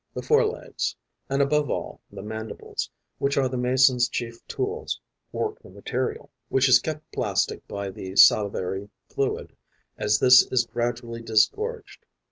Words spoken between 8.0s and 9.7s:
salivary fluid